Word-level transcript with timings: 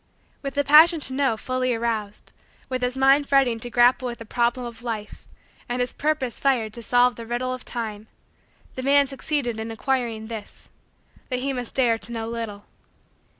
With 0.41 0.55
the 0.55 0.63
passion 0.63 0.99
to 1.01 1.13
know 1.13 1.37
fully 1.37 1.75
aroused; 1.75 2.33
with 2.69 2.81
his 2.81 2.97
mind 2.97 3.29
fretting 3.29 3.59
to 3.59 3.69
grapple 3.69 4.07
with 4.07 4.17
the 4.17 4.25
problem 4.25 4.65
of 4.65 4.81
Life; 4.81 5.27
and 5.69 5.79
his 5.79 5.93
purpose 5.93 6.39
fired 6.39 6.73
to 6.73 6.81
solve 6.81 7.17
the 7.17 7.25
riddle 7.27 7.53
of 7.53 7.63
time; 7.65 8.07
the 8.73 8.81
man 8.81 9.05
succeeded 9.05 9.59
in 9.59 9.69
acquiring 9.69 10.25
this: 10.25 10.69
that 11.29 11.37
he 11.41 11.53
must 11.53 11.75
dare 11.75 11.99
to 11.99 12.11
know 12.11 12.27
little. 12.27 12.65